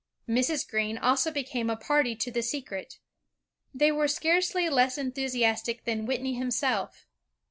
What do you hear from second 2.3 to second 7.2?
the secret. They were scarcely less enthusiastic than Whitney him self.